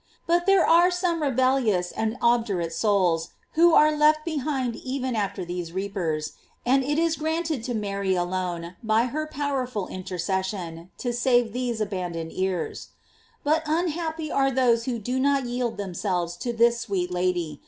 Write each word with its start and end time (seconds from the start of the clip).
But 0.25 0.47
there 0.47 0.65
are 0.67 0.89
some 0.89 1.21
rebellion* 1.21 1.83
and 1.95 2.17
obdurate 2.23 2.73
souls 2.73 3.33
who 3.51 3.75
are 3.75 3.95
left 3.95 4.25
behind 4.25 4.75
even 4.77 5.13
by 5.13 5.31
these 5.45 5.73
reapers, 5.73 6.33
and 6.65 6.83
it 6.83 6.97
is 6.97 7.15
granted 7.17 7.63
to 7.65 7.75
Mary 7.75 8.15
alone 8.15 8.77
by 8.81 9.05
her 9.05 9.27
powerful 9.27 9.87
intercession 9.89 10.89
to 10.97 11.13
save 11.13 11.53
these 11.53 11.79
abandon 11.81 12.29
ed 12.29 12.33
ears. 12.33 12.87
But 13.43 13.61
unhappy 13.67 14.31
are 14.31 14.49
those 14.49 14.85
who 14.85 14.97
do 14.97 15.19
not 15.19 15.45
yield 15.45 15.77
themselves 15.77 16.35
to 16.37 16.51
this 16.51 16.79
sweet 16.79 17.11
Lady! 17.11 17.59